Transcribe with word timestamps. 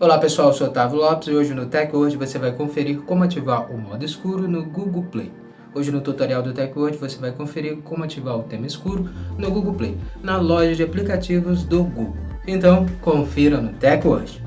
Olá 0.00 0.18
pessoal, 0.18 0.48
eu 0.48 0.54
sou 0.54 0.66
Otávio 0.66 0.98
Lopes 0.98 1.28
e 1.28 1.30
hoje 1.30 1.54
no 1.54 1.66
TechWord 1.66 2.16
você 2.16 2.36
vai 2.36 2.50
conferir 2.50 3.02
como 3.02 3.22
ativar 3.22 3.70
o 3.70 3.78
modo 3.78 4.04
escuro 4.04 4.48
no 4.48 4.64
Google 4.64 5.04
Play. 5.04 5.30
Hoje 5.72 5.92
no 5.92 6.00
tutorial 6.00 6.42
do 6.42 6.52
TechWord 6.52 6.96
você 6.96 7.16
vai 7.16 7.30
conferir 7.30 7.76
como 7.76 8.02
ativar 8.02 8.36
o 8.36 8.42
tema 8.42 8.66
escuro 8.66 9.08
no 9.38 9.48
Google 9.52 9.74
Play, 9.74 9.96
na 10.20 10.36
loja 10.36 10.74
de 10.74 10.82
aplicativos 10.82 11.62
do 11.62 11.84
Google. 11.84 12.16
Então, 12.44 12.86
confira 13.00 13.60
no 13.60 13.72
TechWord. 13.74 14.42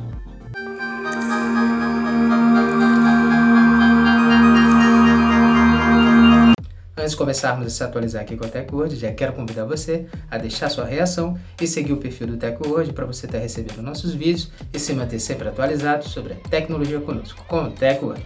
Antes 7.07 7.15
de 7.15 7.19
começarmos 7.19 7.67
a 7.67 7.69
se 7.69 7.81
atualizar 7.81 8.21
aqui 8.21 8.35
com 8.35 8.43
a 8.43 8.49
TechWord, 8.49 8.97
já 8.97 9.13
quero 9.13 9.31
convidar 9.31 9.63
você 9.63 10.07
a 10.29 10.37
deixar 10.37 10.67
sua 10.67 10.83
reação 10.83 11.39
e 11.61 11.65
seguir 11.65 11.93
o 11.93 11.97
perfil 11.97 12.27
do 12.27 12.35
TechWord 12.35 12.91
para 12.91 13.05
você 13.05 13.25
estar 13.27 13.37
recebendo 13.37 13.81
nossos 13.81 14.13
vídeos 14.13 14.51
e 14.73 14.77
se 14.77 14.91
manter 14.91 15.17
sempre 15.17 15.47
atualizado 15.47 16.03
sobre 16.03 16.33
a 16.33 16.35
tecnologia 16.49 16.99
conosco, 16.99 17.45
com 17.47 17.63
o 17.63 17.71
TechWord. 17.71 18.21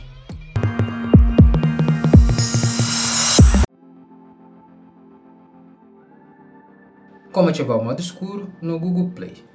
Como 7.32 7.50
ativar 7.50 7.78
o 7.78 7.84
modo 7.84 8.00
escuro 8.00 8.52
no 8.60 8.80
Google 8.80 9.12
Play. 9.12 9.46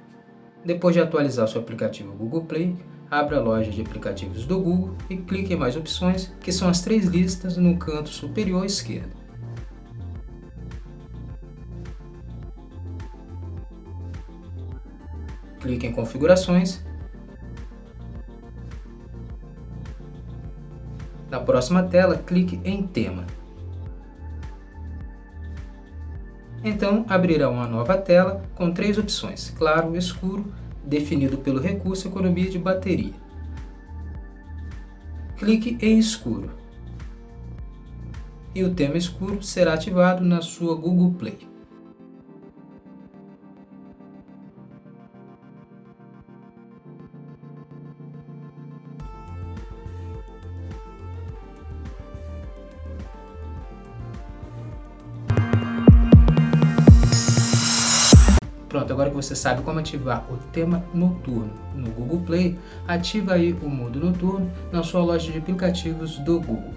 Depois 0.63 0.95
de 0.95 1.01
atualizar 1.01 1.43
o 1.43 1.49
seu 1.49 1.59
aplicativo 1.59 2.13
Google 2.13 2.45
Play, 2.45 2.77
abra 3.11 3.39
a 3.39 3.41
loja 3.41 3.71
de 3.71 3.81
aplicativos 3.81 4.45
do 4.45 4.57
Google 4.57 4.95
e 5.09 5.17
clique 5.17 5.53
em 5.53 5.57
mais 5.57 5.75
opções, 5.75 6.33
que 6.39 6.51
são 6.53 6.69
as 6.69 6.79
três 6.79 7.05
listas 7.07 7.57
no 7.57 7.75
canto 7.77 8.07
superior 8.07 8.65
esquerdo. 8.65 9.16
Clique 15.59 15.87
em 15.87 15.91
configurações. 15.91 16.85
Na 21.29 21.39
próxima 21.39 21.83
tela, 21.83 22.17
clique 22.17 22.59
em 22.63 22.85
tema. 22.87 23.25
Então, 26.63 27.05
abrirá 27.07 27.49
uma 27.49 27.67
nova 27.67 27.97
tela 27.97 28.43
com 28.55 28.71
três 28.71 28.97
opções, 28.97 29.53
claro, 29.57 29.95
escuro 29.95 30.51
definido 30.83 31.37
pelo 31.37 31.59
recurso 31.59 32.07
economia 32.07 32.49
de 32.49 32.57
bateria. 32.57 33.13
Clique 35.37 35.77
em 35.81 35.99
escuro. 35.99 36.51
E 38.55 38.63
o 38.63 38.73
tema 38.73 38.97
escuro 38.97 39.43
será 39.43 39.73
ativado 39.73 40.23
na 40.23 40.41
sua 40.41 40.75
Google 40.75 41.13
Play. 41.13 41.56
Pronto, 58.69 58.91
agora 58.91 59.09
que 59.09 59.15
você 59.15 59.33
sabe 59.33 59.61
como 59.61 59.79
ativar 59.79 60.25
o 60.29 60.37
tema 60.51 60.83
noturno 60.93 61.53
no 61.73 61.89
Google 61.91 62.21
Play, 62.21 62.59
ativa 62.85 63.33
aí 63.33 63.53
o 63.61 63.69
modo 63.69 63.99
noturno 63.99 64.51
na 64.71 64.83
sua 64.83 65.01
loja 65.01 65.31
de 65.31 65.37
aplicativos 65.37 66.17
do 66.19 66.41
Google. 66.41 66.73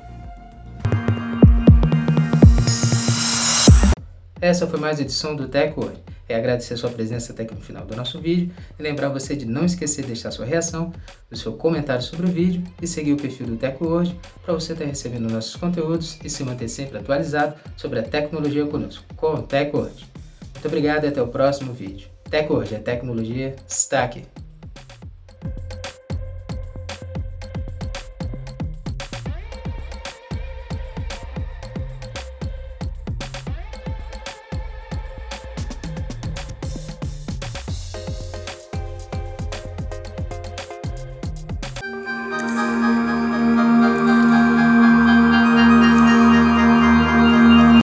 Essa 4.40 4.66
foi 4.66 4.78
mais 4.78 4.98
uma 4.98 5.02
edição 5.02 5.34
do 5.34 5.48
TechWord. 5.48 6.00
É 6.28 6.36
agradecer 6.36 6.74
a 6.74 6.76
sua 6.76 6.90
presença 6.90 7.32
até 7.32 7.42
aqui 7.42 7.54
no 7.54 7.60
final 7.60 7.84
do 7.84 7.96
nosso 7.96 8.20
vídeo 8.20 8.54
e 8.78 8.82
lembrar 8.82 9.08
você 9.08 9.34
de 9.34 9.44
não 9.44 9.64
esquecer 9.64 10.02
de 10.02 10.08
deixar 10.08 10.30
sua 10.30 10.46
reação, 10.46 10.92
o 11.28 11.36
seu 11.36 11.54
comentário 11.54 12.02
sobre 12.02 12.26
o 12.26 12.28
vídeo 12.28 12.62
e 12.80 12.86
seguir 12.86 13.12
o 13.12 13.16
perfil 13.16 13.48
do 13.48 13.56
TechWord 13.56 14.18
para 14.44 14.54
você 14.54 14.74
estar 14.74 14.84
recebendo 14.84 15.28
nossos 15.28 15.56
conteúdos 15.56 16.20
e 16.22 16.30
se 16.30 16.44
manter 16.44 16.68
sempre 16.68 16.98
atualizado 16.98 17.56
sobre 17.76 17.98
a 17.98 18.02
tecnologia 18.04 18.64
conosco, 18.64 19.04
com 19.16 19.34
o 19.34 19.42
TechWord. 19.42 20.19
Muito 20.52 20.66
obrigado 20.66 21.04
e 21.04 21.08
até 21.08 21.22
o 21.22 21.28
próximo 21.28 21.72
vídeo. 21.72 22.08
Tech 22.30 22.52
hoje, 22.52 22.76
a 22.76 22.80
tecnologia 22.80 23.56
está 23.66 24.04
aqui. 24.04 24.24